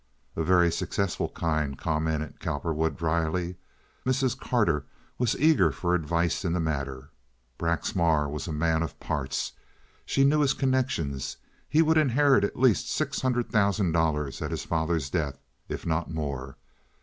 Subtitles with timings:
[0.35, 3.57] "A very successful kind," commented Cowperwood, dryly.
[4.03, 4.35] Mrs.
[4.35, 4.85] Carter
[5.19, 7.11] was eager for advice in the matter.
[7.59, 9.51] Braxmar was a man of parts.
[10.03, 11.37] She knew his connections.
[11.69, 15.37] He would inherit at least six hundred thousand dollars at his father's death,
[15.69, 16.57] if not more.